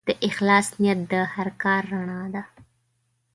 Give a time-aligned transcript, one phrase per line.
[0.07, 2.43] د اخلاص نیت د هر کار رڼا ده.